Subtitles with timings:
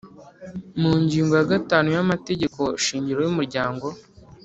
[0.81, 3.87] mu ngingo ya gatanu y amategeko shingiro y umuryango